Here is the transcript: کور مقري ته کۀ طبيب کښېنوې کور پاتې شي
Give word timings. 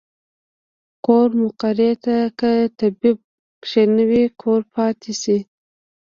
کور 1.05 1.29
مقري 1.41 1.91
ته 2.03 2.15
کۀ 2.39 2.51
طبيب 2.79 3.17
کښېنوې 3.63 4.23
کور 4.41 4.61
پاتې 4.73 5.11
شي 5.21 5.37